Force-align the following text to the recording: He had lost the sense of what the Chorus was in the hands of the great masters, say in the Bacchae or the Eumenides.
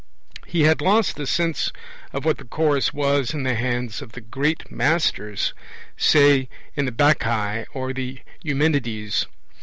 He 0.47 0.61
had 0.63 0.81
lost 0.81 1.15
the 1.15 1.27
sense 1.27 1.71
of 2.11 2.25
what 2.25 2.39
the 2.39 2.43
Chorus 2.43 2.91
was 2.91 3.35
in 3.35 3.43
the 3.43 3.53
hands 3.53 4.01
of 4.01 4.13
the 4.13 4.19
great 4.21 4.71
masters, 4.71 5.53
say 5.95 6.49
in 6.75 6.85
the 6.85 6.91
Bacchae 6.91 7.67
or 7.75 7.93
the 7.93 8.21
Eumenides. 8.41 9.27